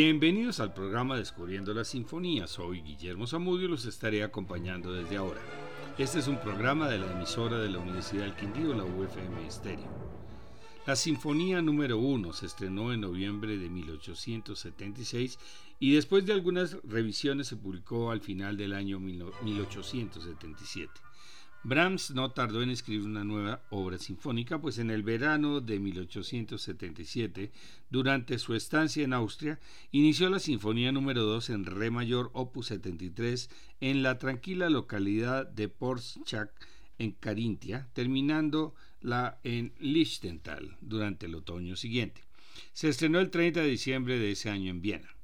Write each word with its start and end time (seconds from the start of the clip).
Bienvenidos 0.00 0.60
al 0.60 0.72
programa 0.72 1.16
Descubriendo 1.16 1.74
la 1.74 1.82
Sinfonía. 1.82 2.46
Soy 2.46 2.82
Guillermo 2.82 3.26
Zamudio 3.26 3.66
y 3.66 3.70
los 3.70 3.84
estaré 3.84 4.22
acompañando 4.22 4.92
desde 4.92 5.16
ahora. 5.16 5.40
Este 5.98 6.20
es 6.20 6.28
un 6.28 6.38
programa 6.38 6.88
de 6.88 6.98
la 6.98 7.10
emisora 7.10 7.58
de 7.58 7.68
la 7.68 7.80
Universidad 7.80 8.22
del 8.22 8.36
Quindío, 8.36 8.74
la 8.74 8.84
UFM 8.84 9.44
Estéreo. 9.44 9.88
La 10.86 10.94
Sinfonía 10.94 11.60
número 11.62 11.98
1 11.98 12.32
se 12.32 12.46
estrenó 12.46 12.92
en 12.92 13.00
noviembre 13.00 13.58
de 13.58 13.68
1876 13.68 15.36
y 15.80 15.94
después 15.94 16.24
de 16.24 16.32
algunas 16.32 16.76
revisiones 16.84 17.48
se 17.48 17.56
publicó 17.56 18.12
al 18.12 18.20
final 18.20 18.56
del 18.56 18.74
año 18.74 19.00
1877. 19.00 20.92
Brahms 21.64 22.12
no 22.12 22.30
tardó 22.30 22.62
en 22.62 22.70
escribir 22.70 23.04
una 23.04 23.24
nueva 23.24 23.62
obra 23.70 23.98
sinfónica, 23.98 24.60
pues 24.60 24.78
en 24.78 24.90
el 24.90 25.02
verano 25.02 25.60
de 25.60 25.80
1877, 25.80 27.50
durante 27.90 28.38
su 28.38 28.54
estancia 28.54 29.02
en 29.02 29.12
Austria, 29.12 29.58
inició 29.90 30.30
la 30.30 30.38
Sinfonía 30.38 30.92
número 30.92 31.24
2 31.24 31.50
en 31.50 31.64
Re 31.64 31.90
mayor, 31.90 32.30
opus 32.32 32.68
73, 32.68 33.50
en 33.80 34.02
la 34.02 34.18
tranquila 34.18 34.70
localidad 34.70 35.46
de 35.46 35.68
Porschak, 35.68 36.52
en 36.98 37.12
Carintia, 37.12 37.88
terminando 37.92 38.74
la 39.00 39.38
en 39.42 39.72
Liechtental 39.78 40.76
durante 40.80 41.26
el 41.26 41.34
otoño 41.34 41.76
siguiente. 41.76 42.22
Se 42.72 42.88
estrenó 42.88 43.20
el 43.20 43.30
30 43.30 43.60
de 43.60 43.68
diciembre 43.68 44.18
de 44.18 44.32
ese 44.32 44.50
año 44.50 44.70
en 44.70 44.80
Viena. 44.80 45.17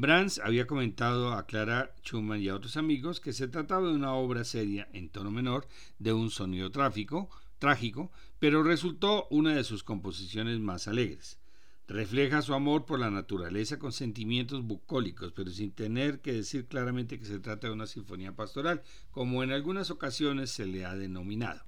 Brahms 0.00 0.40
había 0.42 0.66
comentado 0.66 1.34
a 1.34 1.44
Clara 1.44 1.94
Schumann 2.02 2.40
y 2.40 2.48
a 2.48 2.54
otros 2.54 2.78
amigos 2.78 3.20
que 3.20 3.34
se 3.34 3.48
trataba 3.48 3.86
de 3.86 3.94
una 3.94 4.14
obra 4.14 4.44
seria 4.44 4.88
en 4.94 5.10
tono 5.10 5.30
menor, 5.30 5.68
de 5.98 6.14
un 6.14 6.30
sonido 6.30 6.70
tráfico, 6.70 7.28
trágico, 7.58 8.10
pero 8.38 8.62
resultó 8.62 9.28
una 9.30 9.54
de 9.54 9.62
sus 9.62 9.84
composiciones 9.84 10.58
más 10.58 10.88
alegres. 10.88 11.38
Refleja 11.86 12.40
su 12.40 12.54
amor 12.54 12.86
por 12.86 12.98
la 12.98 13.10
naturaleza 13.10 13.78
con 13.78 13.92
sentimientos 13.92 14.62
bucólicos, 14.62 15.32
pero 15.32 15.50
sin 15.50 15.72
tener 15.72 16.22
que 16.22 16.32
decir 16.32 16.66
claramente 16.66 17.18
que 17.18 17.26
se 17.26 17.38
trata 17.38 17.66
de 17.66 17.74
una 17.74 17.86
sinfonía 17.86 18.34
pastoral, 18.34 18.80
como 19.10 19.42
en 19.42 19.52
algunas 19.52 19.90
ocasiones 19.90 20.50
se 20.50 20.64
le 20.64 20.86
ha 20.86 20.96
denominado. 20.96 21.60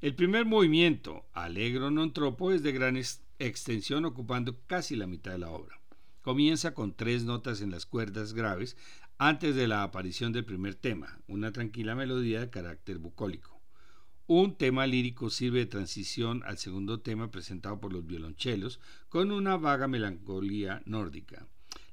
El 0.00 0.14
primer 0.14 0.46
movimiento, 0.46 1.26
Allegro 1.34 1.90
non 1.90 2.14
troppo, 2.14 2.52
es 2.52 2.62
de 2.62 2.72
gran 2.72 2.96
extensión, 3.38 4.06
ocupando 4.06 4.56
casi 4.66 4.96
la 4.96 5.06
mitad 5.06 5.32
de 5.32 5.38
la 5.40 5.50
obra. 5.50 5.83
Comienza 6.24 6.72
con 6.72 6.94
tres 6.94 7.24
notas 7.24 7.60
en 7.60 7.70
las 7.70 7.84
cuerdas 7.84 8.32
graves 8.32 8.78
antes 9.18 9.54
de 9.54 9.68
la 9.68 9.82
aparición 9.82 10.32
del 10.32 10.46
primer 10.46 10.74
tema, 10.74 11.20
una 11.28 11.52
tranquila 11.52 11.94
melodía 11.94 12.40
de 12.40 12.48
carácter 12.48 12.96
bucólico. 12.96 13.60
Un 14.26 14.56
tema 14.56 14.86
lírico 14.86 15.28
sirve 15.28 15.58
de 15.58 15.66
transición 15.66 16.42
al 16.46 16.56
segundo 16.56 17.00
tema 17.00 17.30
presentado 17.30 17.78
por 17.78 17.92
los 17.92 18.06
violonchelos 18.06 18.80
con 19.10 19.32
una 19.32 19.58
vaga 19.58 19.86
melancolía 19.86 20.80
nórdica. 20.86 21.46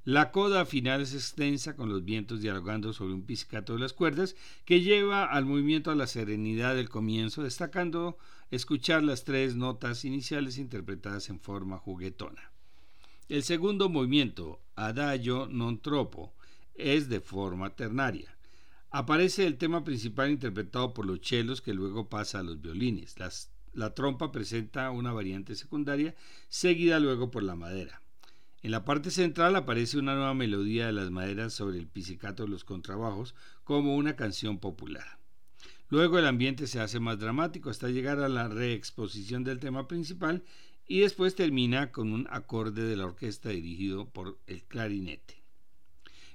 La 0.05 0.31
coda 0.31 0.65
final 0.65 1.01
es 1.01 1.13
extensa 1.13 1.75
con 1.75 1.89
los 1.89 2.05
vientos 2.05 2.39
dialogando 2.39 2.93
sobre 2.93 3.13
un 3.13 3.25
pizzicato 3.25 3.73
de 3.73 3.79
las 3.79 3.91
cuerdas 3.91 4.37
que 4.63 4.79
lleva 4.79 5.25
al 5.25 5.45
movimiento 5.45 5.91
a 5.91 5.95
la 5.95 6.07
serenidad 6.07 6.75
del 6.75 6.87
comienzo, 6.87 7.43
destacando 7.43 8.17
escuchar 8.49 9.03
las 9.03 9.25
tres 9.25 9.57
notas 9.57 10.05
iniciales 10.05 10.57
interpretadas 10.57 11.29
en 11.29 11.41
forma 11.41 11.77
juguetona. 11.77 12.53
El 13.31 13.43
segundo 13.43 13.87
movimiento, 13.87 14.59
Adagio 14.75 15.47
non 15.47 15.79
troppo, 15.79 16.35
es 16.75 17.07
de 17.07 17.23
forma 17.23 17.71
ternaria. 17.71 18.35
Aparece 18.89 19.47
el 19.47 19.55
tema 19.55 19.85
principal 19.85 20.29
interpretado 20.29 20.93
por 20.93 21.05
los 21.05 21.21
chelos 21.21 21.61
que 21.61 21.73
luego 21.73 22.09
pasa 22.09 22.39
a 22.39 22.43
los 22.43 22.59
violines. 22.59 23.15
la 23.71 23.93
trompa 23.95 24.33
presenta 24.33 24.91
una 24.91 25.13
variante 25.13 25.55
secundaria, 25.55 26.13
seguida 26.49 26.99
luego 26.99 27.31
por 27.31 27.43
la 27.43 27.55
madera. 27.55 28.01
En 28.63 28.71
la 28.71 28.83
parte 28.83 29.11
central 29.11 29.55
aparece 29.55 29.97
una 29.97 30.13
nueva 30.13 30.33
melodía 30.33 30.87
de 30.87 30.91
las 30.91 31.09
maderas 31.09 31.53
sobre 31.53 31.79
el 31.79 31.87
pizzicato 31.87 32.43
de 32.43 32.49
los 32.49 32.65
contrabajos 32.65 33.33
como 33.63 33.95
una 33.95 34.17
canción 34.17 34.59
popular. 34.59 35.07
Luego 35.87 36.19
el 36.19 36.27
ambiente 36.27 36.67
se 36.67 36.81
hace 36.81 36.99
más 36.99 37.17
dramático 37.17 37.69
hasta 37.69 37.87
llegar 37.87 38.19
a 38.19 38.27
la 38.27 38.49
reexposición 38.49 39.45
del 39.45 39.61
tema 39.61 39.87
principal 39.87 40.43
y 40.87 40.99
después 40.99 41.35
termina 41.35 41.91
con 41.91 42.11
un 42.11 42.27
acorde 42.29 42.83
de 42.83 42.95
la 42.95 43.05
orquesta 43.05 43.49
dirigido 43.49 44.09
por 44.09 44.39
el 44.47 44.63
clarinete. 44.63 45.41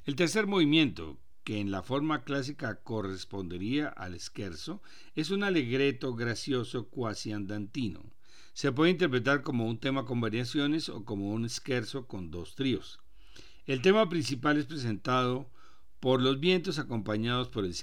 El 0.04 0.16
tercer 0.16 0.46
movimiento, 0.46 1.18
que 1.44 1.60
en 1.60 1.70
la 1.70 1.82
forma 1.82 2.24
clásica 2.24 2.76
correspondería 2.82 3.88
al 3.88 4.18
scherzo, 4.20 4.82
es 5.14 5.30
un 5.30 5.44
alegreto 5.44 6.14
gracioso 6.14 6.88
cuasi 6.88 7.32
andantino. 7.32 8.04
Se 8.52 8.72
puede 8.72 8.92
interpretar 8.92 9.42
como 9.42 9.66
un 9.66 9.78
tema 9.78 10.06
con 10.06 10.20
variaciones 10.20 10.88
o 10.88 11.04
como 11.04 11.30
un 11.30 11.48
scherzo 11.48 12.06
con 12.06 12.30
dos 12.30 12.54
tríos. 12.54 13.00
El 13.66 13.82
tema 13.82 14.08
principal 14.08 14.58
es 14.58 14.66
presentado 14.66 15.50
por 16.00 16.22
los 16.22 16.38
vientos 16.38 16.78
acompañados 16.78 17.48
por 17.48 17.64
el 17.64 17.74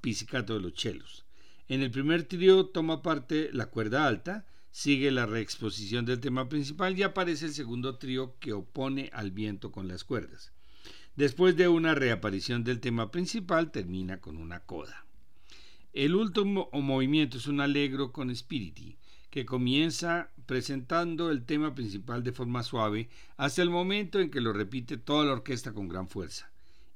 pizzicato 0.00 0.54
de 0.54 0.60
los 0.60 0.74
chelos. 0.74 1.24
En 1.66 1.82
el 1.82 1.90
primer 1.90 2.24
trío 2.24 2.66
toma 2.66 3.00
parte 3.00 3.48
la 3.52 3.66
cuerda 3.66 4.06
alta, 4.06 4.46
Sigue 4.70 5.10
la 5.10 5.26
reexposición 5.26 6.04
del 6.04 6.20
tema 6.20 6.48
principal 6.48 6.96
y 6.98 7.02
aparece 7.02 7.46
el 7.46 7.54
segundo 7.54 7.96
trío 7.98 8.38
que 8.38 8.52
opone 8.52 9.10
al 9.12 9.30
viento 9.30 9.72
con 9.72 9.88
las 9.88 10.04
cuerdas. 10.04 10.52
Después 11.16 11.56
de 11.56 11.68
una 11.68 11.94
reaparición 11.94 12.62
del 12.62 12.80
tema 12.80 13.10
principal, 13.10 13.72
termina 13.72 14.20
con 14.20 14.36
una 14.36 14.60
coda. 14.60 15.06
El 15.92 16.14
último 16.14 16.70
movimiento 16.72 17.38
es 17.38 17.48
un 17.48 17.60
allegro 17.60 18.12
con 18.12 18.34
spiriti, 18.34 18.96
que 19.28 19.44
comienza 19.44 20.30
presentando 20.46 21.30
el 21.30 21.44
tema 21.44 21.74
principal 21.74 22.22
de 22.22 22.32
forma 22.32 22.62
suave 22.62 23.08
hasta 23.36 23.62
el 23.62 23.70
momento 23.70 24.20
en 24.20 24.30
que 24.30 24.40
lo 24.40 24.52
repite 24.52 24.98
toda 24.98 25.24
la 25.24 25.32
orquesta 25.32 25.72
con 25.72 25.88
gran 25.88 26.08
fuerza. 26.08 26.49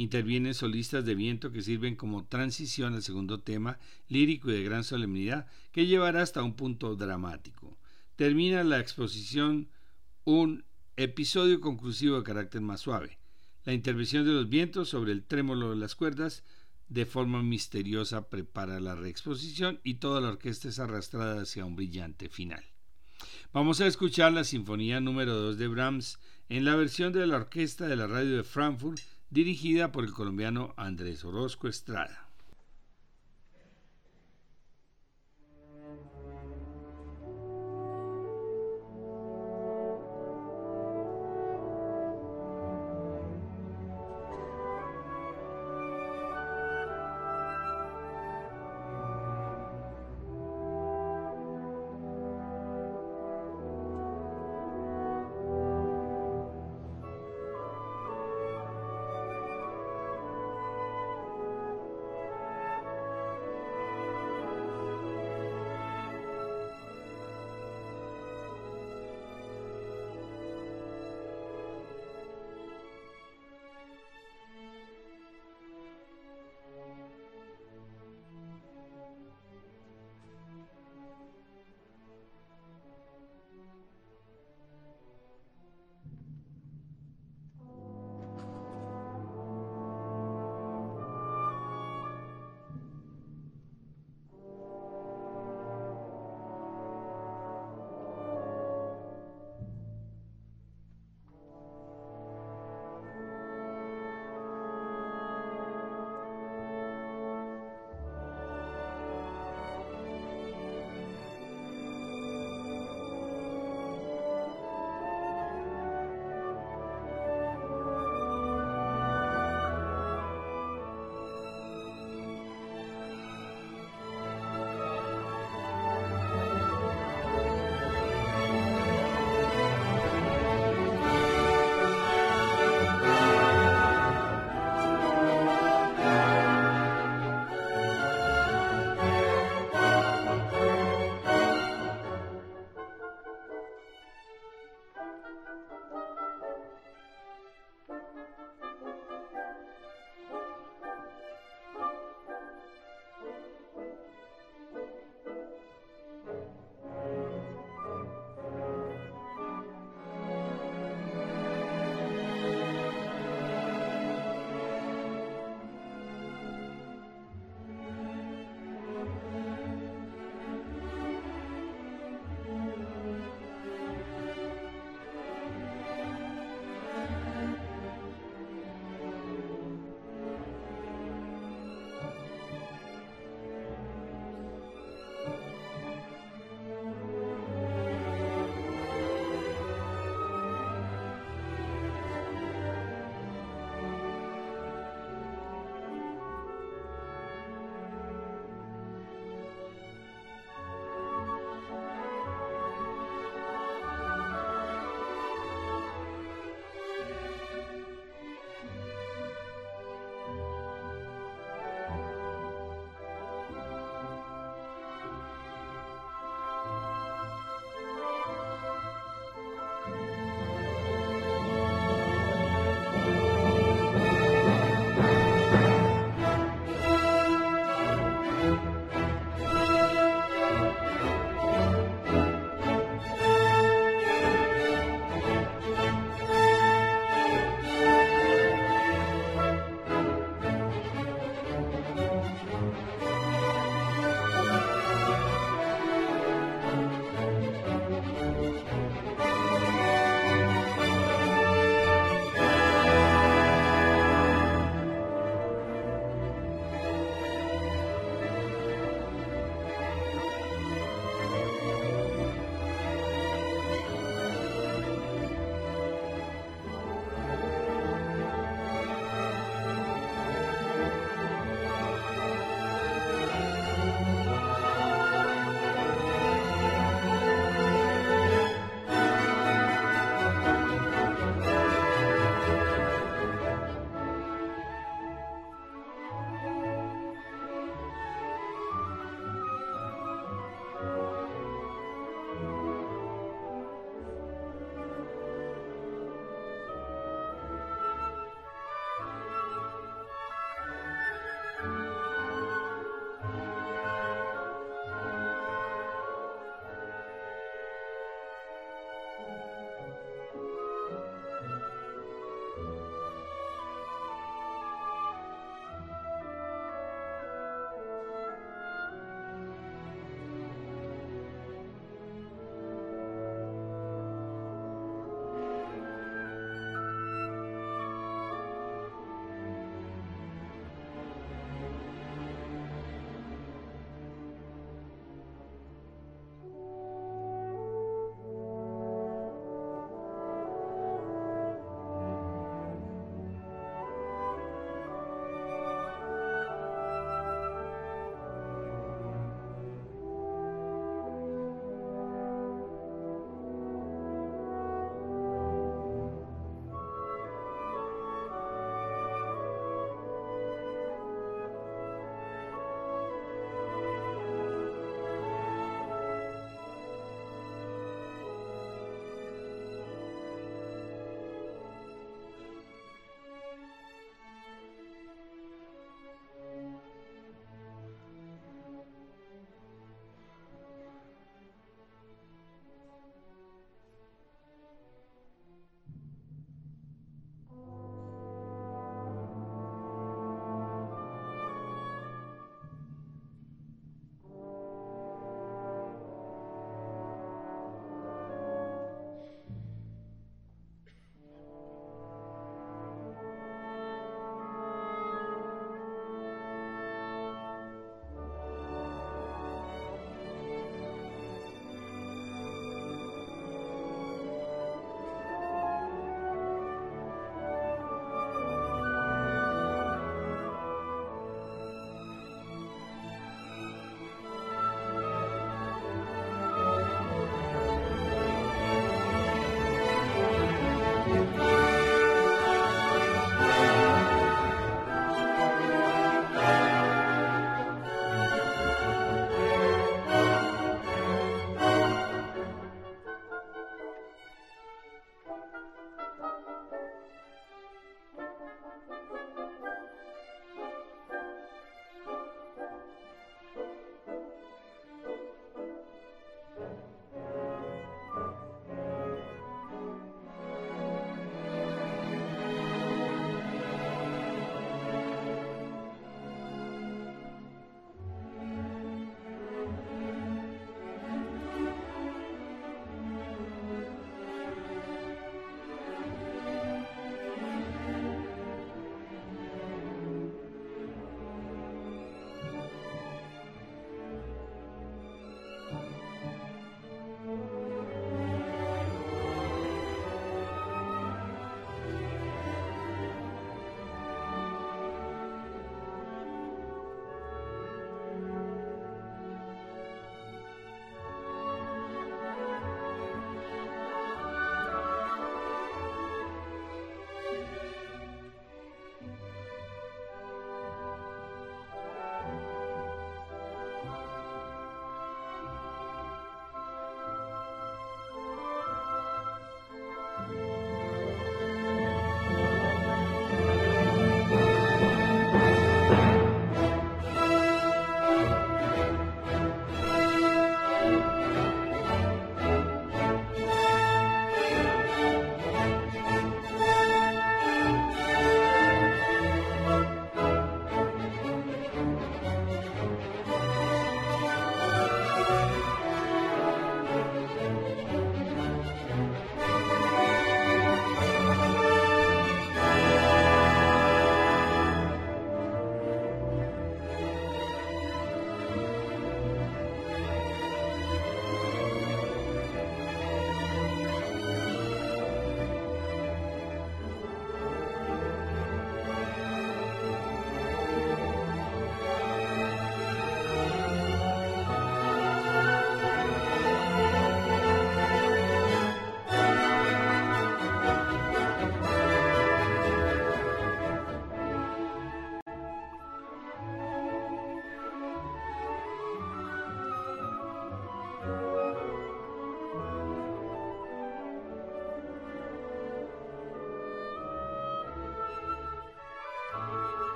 Intervienen 0.00 0.54
solistas 0.54 1.04
de 1.04 1.14
viento 1.14 1.52
que 1.52 1.60
sirven 1.60 1.94
como 1.94 2.24
transición 2.24 2.94
al 2.94 3.02
segundo 3.02 3.40
tema, 3.40 3.78
lírico 4.08 4.48
y 4.48 4.54
de 4.54 4.64
gran 4.64 4.82
solemnidad, 4.82 5.46
que 5.72 5.84
llevará 5.84 6.22
hasta 6.22 6.42
un 6.42 6.54
punto 6.54 6.96
dramático. 6.96 7.76
Termina 8.16 8.64
la 8.64 8.80
exposición 8.80 9.68
un 10.24 10.64
episodio 10.96 11.60
conclusivo 11.60 12.16
de 12.16 12.22
carácter 12.22 12.62
más 12.62 12.80
suave. 12.80 13.18
La 13.66 13.74
intervención 13.74 14.24
de 14.24 14.32
los 14.32 14.48
vientos 14.48 14.88
sobre 14.88 15.12
el 15.12 15.22
trémolo 15.22 15.68
de 15.68 15.76
las 15.76 15.94
cuerdas 15.94 16.44
de 16.88 17.04
forma 17.04 17.42
misteriosa 17.42 18.30
prepara 18.30 18.80
la 18.80 18.94
reexposición 18.94 19.80
y 19.84 19.96
toda 19.96 20.22
la 20.22 20.28
orquesta 20.30 20.70
es 20.70 20.78
arrastrada 20.78 21.42
hacia 21.42 21.66
un 21.66 21.76
brillante 21.76 22.30
final. 22.30 22.64
Vamos 23.52 23.82
a 23.82 23.86
escuchar 23.86 24.32
la 24.32 24.44
Sinfonía 24.44 24.98
número 24.98 25.34
2 25.34 25.58
de 25.58 25.68
Brahms 25.68 26.18
en 26.48 26.64
la 26.64 26.74
versión 26.74 27.12
de 27.12 27.26
la 27.26 27.36
orquesta 27.36 27.86
de 27.86 27.96
la 27.96 28.06
radio 28.06 28.38
de 28.38 28.44
Frankfurt 28.44 29.02
dirigida 29.30 29.92
por 29.92 30.04
el 30.04 30.12
colombiano 30.12 30.74
Andrés 30.76 31.24
Orozco 31.24 31.68
Estrada. 31.68 32.29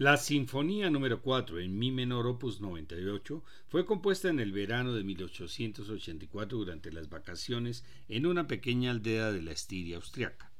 La 0.00 0.16
Sinfonía 0.16 0.88
número 0.88 1.20
4 1.20 1.60
en 1.60 1.78
Mi 1.78 1.90
menor 1.90 2.26
opus 2.26 2.62
98 2.62 3.44
fue 3.68 3.84
compuesta 3.84 4.30
en 4.30 4.40
el 4.40 4.50
verano 4.50 4.94
de 4.94 5.04
1884 5.04 6.56
durante 6.56 6.90
las 6.90 7.10
vacaciones 7.10 7.84
en 8.08 8.24
una 8.24 8.46
pequeña 8.46 8.92
aldea 8.92 9.30
de 9.30 9.42
la 9.42 9.52
Estiria 9.52 9.96
austriaca. 9.96 10.50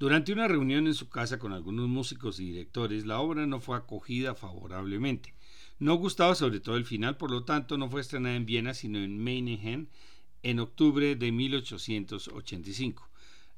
Durante 0.00 0.32
una 0.32 0.48
reunión 0.48 0.88
en 0.88 0.94
su 0.94 1.08
casa 1.08 1.38
con 1.38 1.52
algunos 1.52 1.86
músicos 1.86 2.40
y 2.40 2.46
directores, 2.46 3.06
la 3.06 3.20
obra 3.20 3.46
no 3.46 3.60
fue 3.60 3.76
acogida 3.76 4.34
favorablemente. 4.34 5.32
No 5.78 5.94
gustaba 5.94 6.34
sobre 6.34 6.58
todo 6.58 6.74
el 6.74 6.84
final, 6.84 7.16
por 7.16 7.30
lo 7.30 7.44
tanto 7.44 7.78
no 7.78 7.88
fue 7.88 8.00
estrenada 8.00 8.34
en 8.34 8.46
Viena 8.46 8.74
sino 8.74 8.98
en 8.98 9.16
Meiningen 9.16 9.90
en 10.42 10.58
octubre 10.58 11.14
de 11.14 11.30
1885. 11.30 13.08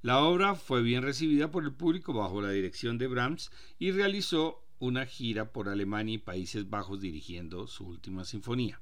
La 0.03 0.19
obra 0.19 0.55
fue 0.55 0.83
bien 0.83 1.03
recibida 1.03 1.51
por 1.51 1.65
el 1.65 1.73
público 1.73 2.13
bajo 2.13 2.43
la 2.43 2.51
dirección 2.51 2.99
de 2.99 3.07
Brahms 3.07 3.51
y 3.79 3.91
realizó 3.91 4.64
una 4.85 5.07
gira 5.07 5.53
por 5.53 5.69
Alemania 5.69 6.17
y 6.17 6.19
Países 6.19 6.69
Bajos 6.69 7.01
dirigiendo 7.01 7.67
su 7.67 7.87
última 7.87 8.25
sinfonía. 8.25 8.81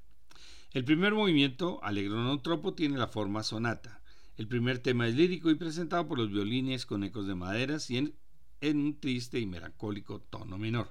El 0.73 0.85
primer 0.85 1.13
movimiento, 1.15 1.79
Allegro 1.85 2.23
non 2.23 2.41
troppo, 2.41 2.73
tiene 2.73 2.97
la 2.97 3.07
forma 3.07 3.43
sonata. 3.43 4.03
El 4.37 4.49
primer 4.49 4.79
tema 4.79 5.07
es 5.07 5.15
lírico 5.15 5.51
y 5.51 5.55
presentado 5.55 6.09
por 6.09 6.19
los 6.19 6.33
violines 6.33 6.87
con 6.87 7.05
ecos 7.05 7.27
de 7.27 7.35
maderas 7.35 7.91
y 7.91 7.99
en, 7.99 8.15
un 8.63 8.99
triste 8.99 9.39
y 9.39 9.47
melancólico 9.47 10.21
tono 10.21 10.57
menor. 10.57 10.89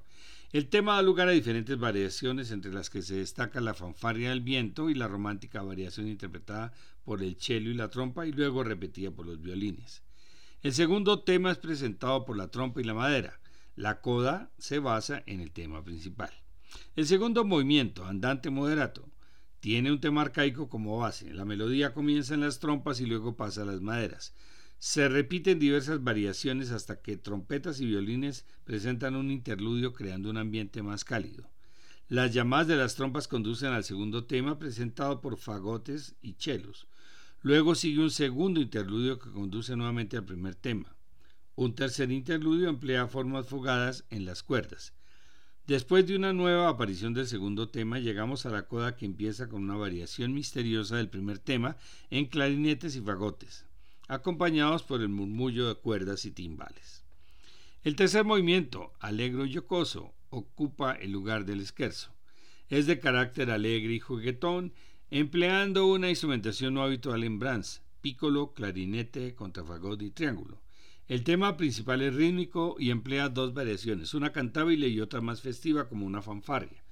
El 0.52 0.70
tema 0.70 0.96
da 0.96 1.02
lugar 1.02 1.28
a 1.28 1.32
diferentes 1.32 1.80
variaciones 1.80 2.52
entre 2.52 2.72
las 2.72 2.90
que 2.90 3.02
se 3.02 3.16
destaca 3.16 3.60
la 3.60 3.74
fanfarria 3.74 4.30
del 4.30 4.42
viento 4.42 4.90
y 4.90 4.94
la 4.94 5.08
romántica 5.08 5.64
variación 5.64 6.08
interpretada 6.08 6.74
por 7.04 7.24
el 7.24 7.38
cello 7.38 7.72
y 7.72 7.74
la 7.74 7.90
trompa 7.90 8.28
y 8.28 8.32
luego 8.32 8.64
repetida 8.64 9.12
por 9.12 9.26
los 9.26 9.42
violines. 9.42 10.04
El 10.62 10.74
segundo 10.74 11.24
tema 11.24 11.50
es 11.50 11.58
presentado 11.58 12.24
por 12.24 12.38
la 12.38 12.50
trompa 12.50 12.82
y 12.82 12.84
la 12.84 12.94
madera. 12.94 13.41
La 13.76 14.02
coda 14.02 14.52
se 14.58 14.80
basa 14.80 15.24
en 15.26 15.40
el 15.40 15.52
tema 15.52 15.84
principal. 15.84 16.32
El 16.96 17.06
segundo 17.06 17.46
movimiento, 17.46 18.06
andante 18.06 18.50
moderato, 18.50 19.10
tiene 19.62 19.92
un 19.92 20.02
tema 20.02 20.22
arcaico 20.22 20.70
como 20.70 20.98
base. 20.98 21.34
La 21.34 21.46
melodía 21.46 21.94
comienza 21.94 22.34
en 22.34 22.42
las 22.42 22.60
trompas 22.60 23.00
y 23.00 23.06
luego 23.06 23.38
pasa 23.38 23.62
a 23.62 23.66
las 23.66 23.82
maderas. 23.82 24.34
Se 24.80 25.08
repiten 25.08 25.60
diversas 25.60 26.04
variaciones 26.04 26.72
hasta 26.72 27.02
que 27.02 27.16
trompetas 27.16 27.80
y 27.80 27.86
violines 27.86 28.46
presentan 28.64 29.16
un 29.16 29.30
interludio 29.30 29.94
creando 29.94 30.30
un 30.32 30.38
ambiente 30.38 30.82
más 30.82 31.06
cálido. 31.06 31.50
Las 32.10 32.34
llamadas 32.34 32.68
de 32.68 32.76
las 32.76 32.96
trompas 32.96 33.28
conducen 33.28 33.72
al 33.72 33.84
segundo 33.84 34.26
tema 34.26 34.60
presentado 34.60 35.22
por 35.22 35.38
fagotes 35.38 36.16
y 36.22 36.34
chelos. 36.34 36.88
Luego 37.42 37.76
sigue 37.76 38.02
un 38.02 38.12
segundo 38.12 38.60
interludio 38.60 39.18
que 39.18 39.32
conduce 39.32 39.76
nuevamente 39.76 40.18
al 40.18 40.26
primer 40.26 40.56
tema. 40.56 40.96
Un 41.56 41.76
tercer 41.76 42.12
interludio 42.12 42.70
emplea 42.70 43.08
formas 43.08 43.46
fugadas 43.46 44.06
en 44.10 44.24
las 44.26 44.42
cuerdas. 44.42 44.94
Después 45.68 46.08
de 46.08 46.16
una 46.16 46.32
nueva 46.32 46.70
aparición 46.70 47.14
del 47.14 47.28
segundo 47.28 47.68
tema, 47.68 48.00
llegamos 48.00 48.46
a 48.46 48.50
la 48.50 48.68
coda 48.68 48.96
que 48.96 49.06
empieza 49.06 49.50
con 49.50 49.64
una 49.64 49.76
variación 49.76 50.34
misteriosa 50.34 50.96
del 50.96 51.10
primer 51.10 51.40
tema 51.40 51.76
en 52.10 52.26
clarinetes 52.28 52.96
y 52.96 53.02
fagotes, 53.02 53.66
acompañados 54.08 54.84
por 54.84 55.02
el 55.02 55.10
murmullo 55.10 55.68
de 55.68 55.76
cuerdas 55.76 56.24
y 56.26 56.32
timbales. 56.32 57.04
El 57.84 57.98
tercer 57.98 58.24
movimiento, 58.24 58.94
alegro 59.00 59.46
y 59.46 59.54
jocoso, 59.54 60.14
ocupa 60.30 60.94
el 60.94 61.12
lugar 61.12 61.46
del 61.46 61.60
esquerzo. 61.60 62.14
Es 62.70 62.86
de 62.86 63.00
carácter 63.00 63.52
alegre 63.52 63.94
y 63.94 64.00
juguetón, 64.00 64.74
empleando 65.10 65.86
una 65.86 66.10
instrumentación 66.10 66.76
no 66.76 66.84
habitual 66.84 67.26
en 67.26 67.40
Brahms, 67.40 67.82
pícolo, 68.02 68.54
clarinete, 68.54 69.36
contrafagot 69.36 70.02
y 70.02 70.12
triángulo. 70.12 70.62
El 71.08 71.24
tema 71.24 71.58
principal 71.58 72.02
es 72.02 72.14
rítmico 72.14 72.76
y 72.80 72.90
emplea 72.90 73.30
dos 73.30 73.54
variaciones, 73.54 74.14
una 74.14 74.32
cantabile 74.32 74.88
y 74.88 75.02
otra 75.02 75.20
más 75.22 75.42
festiva 75.42 75.90
como 75.90 76.06
una 76.06 76.22
fanfarria. 76.22 76.84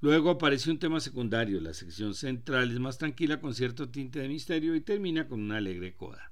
Luego 0.00 0.30
aparece 0.30 0.70
un 0.70 0.78
tema 0.78 1.00
secundario, 1.00 1.60
la 1.60 1.74
sección 1.74 2.14
central 2.14 2.70
es 2.70 2.78
más 2.78 2.98
tranquila 2.98 3.40
con 3.40 3.54
cierto 3.54 3.88
tinte 3.88 4.20
de 4.20 4.28
misterio 4.28 4.74
y 4.74 4.80
termina 4.80 5.26
con 5.26 5.40
una 5.40 5.56
alegre 5.56 5.94
coda. 5.94 6.30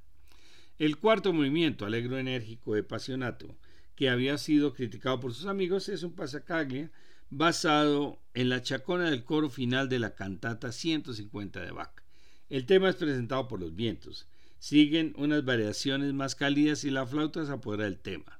El 0.78 0.98
cuarto 0.98 1.32
movimiento, 1.32 1.86
alegro 1.86 2.18
enérgico 2.18 2.74
de 2.74 2.82
Passionato, 2.82 3.56
que 3.96 4.08
había 4.08 4.38
sido 4.38 4.74
criticado 4.74 5.20
por 5.20 5.32
sus 5.34 5.46
amigos, 5.46 5.88
es 5.88 6.02
un 6.02 6.12
pasacaglia 6.12 6.90
basado 7.30 8.20
en 8.34 8.50
la 8.50 8.62
chacona 8.62 9.08
del 9.08 9.24
coro 9.24 9.48
final 9.48 9.88
de 9.88 9.98
la 9.98 10.14
cantata 10.14 10.70
150 10.70 11.60
de 11.60 11.70
Bach. 11.72 12.02
El 12.50 12.66
tema 12.66 12.90
es 12.90 12.96
presentado 12.96 13.48
por 13.48 13.60
los 13.60 13.74
vientos. 13.74 14.28
Siguen 14.62 15.12
unas 15.16 15.44
variaciones 15.44 16.14
más 16.14 16.36
cálidas 16.36 16.84
y 16.84 16.90
la 16.92 17.04
flauta 17.04 17.44
se 17.44 17.50
apodera 17.50 17.82
del 17.82 17.98
tema. 17.98 18.38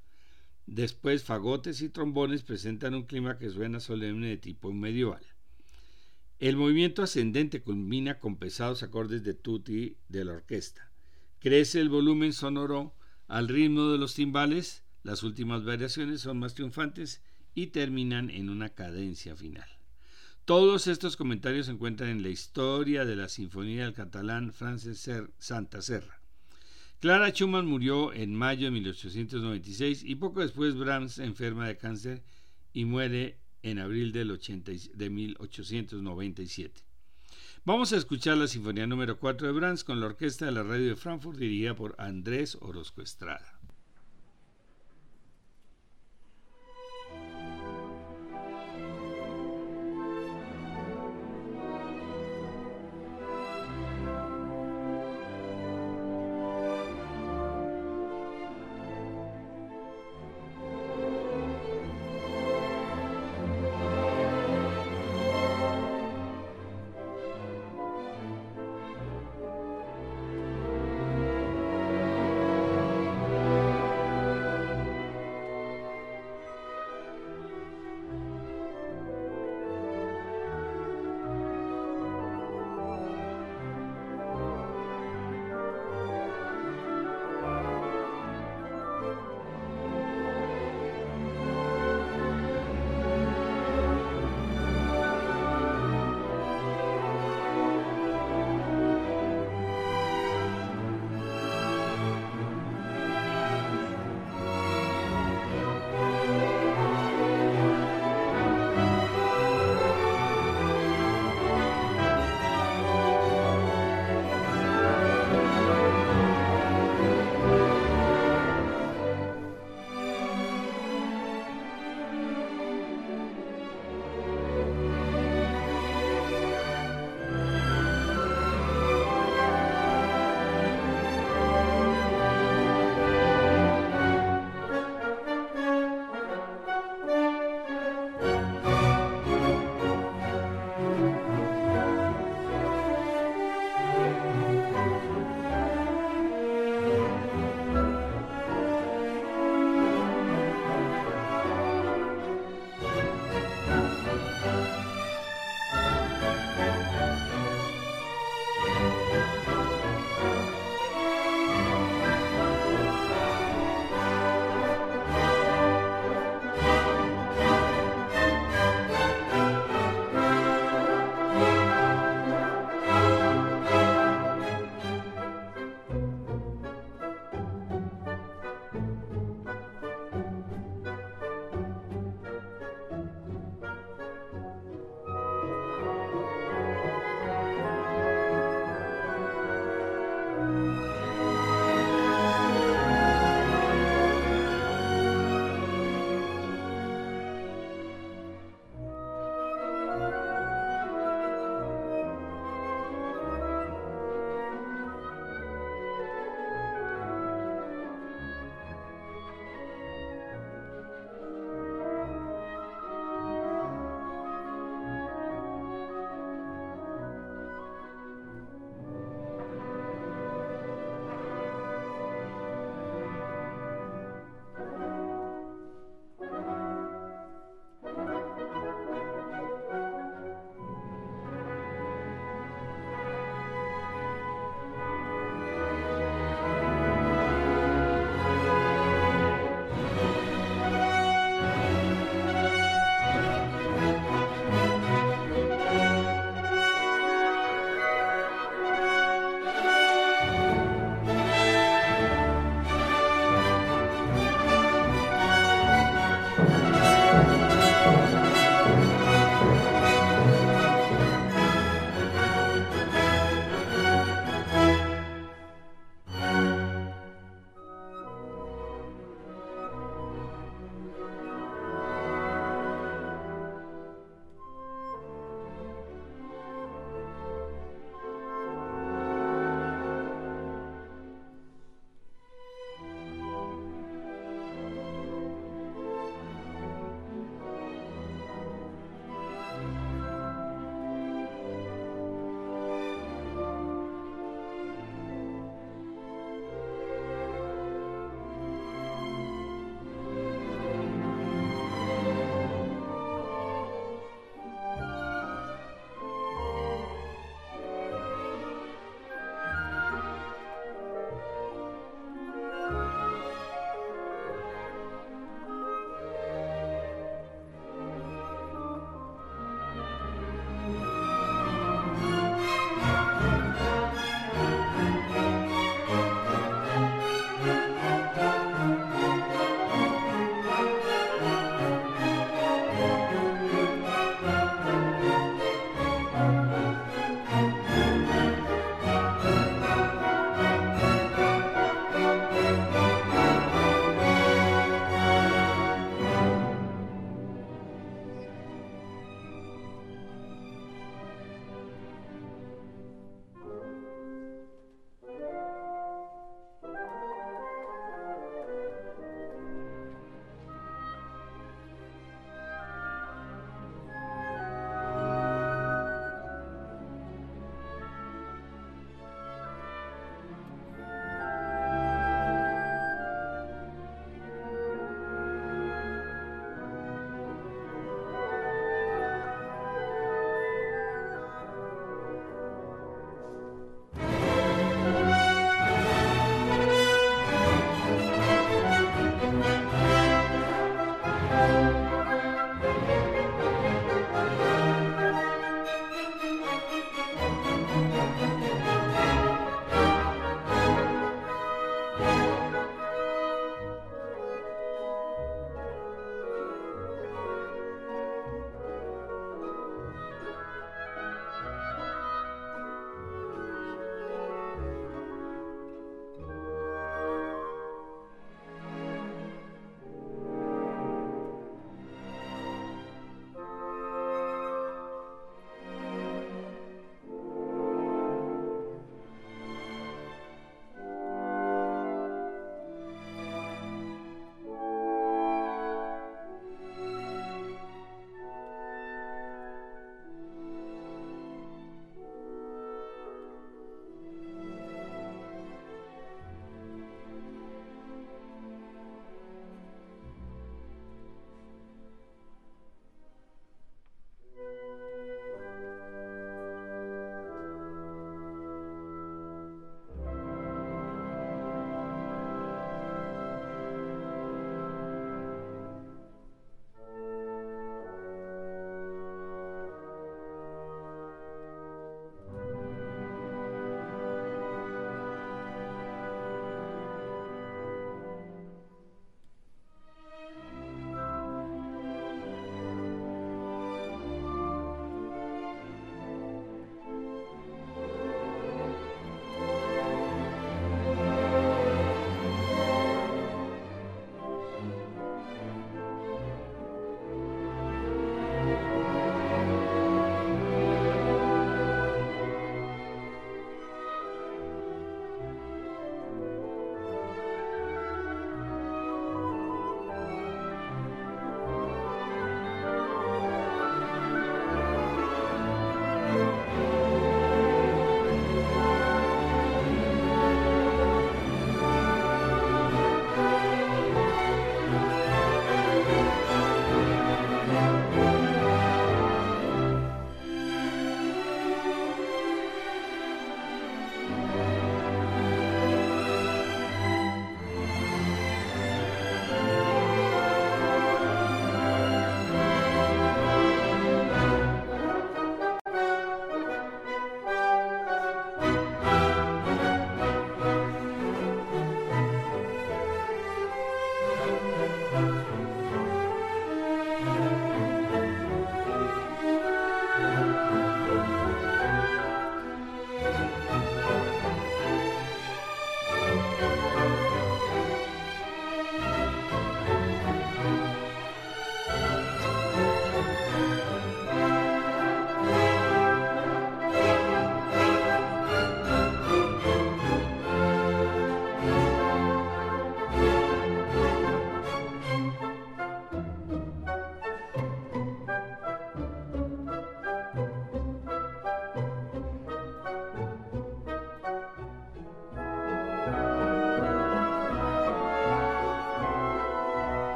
Después 0.65 1.25
fagotes 1.25 1.81
y 1.81 1.89
trombones 1.89 2.43
presentan 2.43 2.93
un 2.93 3.03
clima 3.03 3.37
que 3.37 3.49
suena 3.49 3.81
solemne 3.81 4.29
de 4.29 4.37
tipo 4.37 4.71
medieval. 4.71 5.21
El 6.39 6.55
movimiento 6.55 7.03
ascendente 7.03 7.61
culmina 7.61 8.19
con 8.19 8.37
pesados 8.37 8.83
acordes 8.83 9.25
de 9.25 9.33
tutti 9.33 9.97
de 10.07 10.23
la 10.23 10.31
orquesta. 10.31 10.93
Crece 11.39 11.81
el 11.81 11.89
volumen 11.89 12.31
sonoro 12.31 12.95
al 13.27 13.49
ritmo 13.49 13.89
de 13.89 13.97
los 13.97 14.13
timbales, 14.13 14.85
las 15.03 15.23
últimas 15.23 15.65
variaciones 15.65 16.21
son 16.21 16.39
más 16.39 16.53
triunfantes 16.53 17.21
y 17.53 17.67
terminan 17.67 18.29
en 18.29 18.49
una 18.49 18.69
cadencia 18.69 19.35
final. 19.35 19.67
Todos 20.45 20.87
estos 20.87 21.15
comentarios 21.15 21.67
se 21.67 21.71
encuentran 21.71 22.09
en 22.09 22.21
la 22.21 22.27
historia 22.27 23.05
de 23.05 23.15
la 23.15 23.29
Sinfonía 23.29 23.85
del 23.85 23.93
catalán 23.93 24.51
Frances 24.51 25.09
Santa 25.37 25.81
Serra. 25.81 26.19
Clara 26.99 27.29
Schumann 27.29 27.65
murió 27.65 28.11
en 28.11 28.35
mayo 28.35 28.65
de 28.65 28.71
1896 28.71 30.03
y 30.03 30.15
poco 30.15 30.41
después 30.41 30.75
Brahms 30.75 31.19
enferma 31.19 31.65
de 31.65 31.77
cáncer 31.77 32.23
y 32.73 32.83
muere 32.83 33.37
en 33.61 33.79
abril 33.79 34.11
del 34.11 34.37
de 34.37 35.09
1897. 35.09 36.81
Vamos 37.63 37.93
a 37.93 37.97
escuchar 37.97 38.35
la 38.35 38.47
Sinfonía 38.47 38.85
número 38.85 39.17
4 39.19 39.47
de 39.47 39.53
Brahms 39.53 39.85
con 39.85 40.01
la 40.01 40.07
Orquesta 40.07 40.45
de 40.45 40.51
la 40.51 40.63
Radio 40.63 40.89
de 40.89 40.97
Frankfurt 40.97 41.37
dirigida 41.37 41.73
por 41.73 41.95
Andrés 41.97 42.57
Orozco 42.59 43.01
Estrada. 43.01 43.52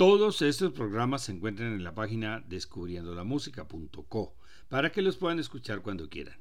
Todos 0.00 0.40
estos 0.40 0.72
programas 0.72 1.24
se 1.24 1.32
encuentran 1.32 1.74
en 1.74 1.84
la 1.84 1.94
página 1.94 2.42
descubriendolamusica.co 2.48 4.34
para 4.70 4.92
que 4.92 5.02
los 5.02 5.18
puedan 5.18 5.38
escuchar 5.38 5.82
cuando 5.82 6.08
quieran. 6.08 6.38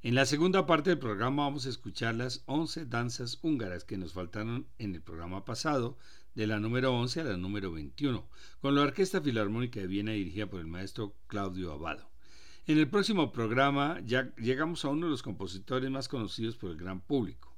En 0.00 0.14
la 0.14 0.24
segunda 0.24 0.64
parte 0.64 0.88
del 0.88 0.98
programa 0.98 1.42
vamos 1.42 1.66
a 1.66 1.68
escuchar 1.68 2.14
las 2.14 2.42
11 2.46 2.86
danzas 2.86 3.38
húngaras 3.42 3.84
que 3.84 3.98
nos 3.98 4.14
faltaron 4.14 4.66
en 4.78 4.94
el 4.94 5.02
programa 5.02 5.44
pasado, 5.44 5.98
de 6.34 6.46
la 6.46 6.58
número 6.58 6.94
11 6.94 7.20
a 7.20 7.24
la 7.24 7.36
número 7.36 7.70
21, 7.70 8.26
con 8.62 8.74
la 8.74 8.80
Orquesta 8.80 9.20
Filarmónica 9.20 9.78
de 9.78 9.86
Viena 9.86 10.12
dirigida 10.12 10.48
por 10.48 10.60
el 10.60 10.66
maestro 10.66 11.14
Claudio 11.26 11.74
Abado. 11.74 12.10
En 12.66 12.78
el 12.78 12.88
próximo 12.88 13.30
programa 13.30 14.00
ya 14.06 14.34
llegamos 14.36 14.86
a 14.86 14.88
uno 14.88 15.04
de 15.04 15.10
los 15.10 15.22
compositores 15.22 15.90
más 15.90 16.08
conocidos 16.08 16.56
por 16.56 16.70
el 16.70 16.78
gran 16.78 17.02
público. 17.02 17.49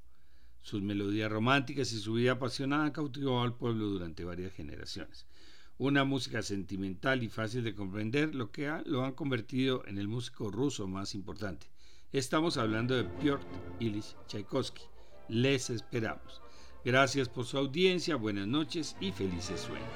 Sus 0.62 0.80
melodías 0.80 1.30
románticas 1.30 1.92
y 1.92 1.98
su 1.98 2.14
vida 2.14 2.32
apasionada 2.32 2.92
cautivó 2.92 3.42
al 3.42 3.54
pueblo 3.54 3.86
durante 3.86 4.24
varias 4.24 4.52
generaciones. 4.52 5.26
Una 5.76 6.04
música 6.04 6.42
sentimental 6.42 7.22
y 7.24 7.28
fácil 7.28 7.64
de 7.64 7.74
comprender, 7.74 8.34
lo 8.34 8.52
que 8.52 8.72
lo 8.86 9.04
han 9.04 9.12
convertido 9.12 9.84
en 9.86 9.98
el 9.98 10.06
músico 10.06 10.50
ruso 10.50 10.86
más 10.86 11.14
importante. 11.14 11.66
Estamos 12.12 12.56
hablando 12.58 12.94
de 12.94 13.04
Piotr 13.04 13.44
Ilyich 13.80 14.16
Tchaikovsky. 14.28 14.82
Les 15.28 15.70
esperamos. 15.70 16.40
Gracias 16.84 17.28
por 17.28 17.44
su 17.46 17.58
audiencia, 17.58 18.16
buenas 18.16 18.46
noches 18.46 18.96
y 19.00 19.12
felices 19.12 19.60
sueños. 19.60 19.88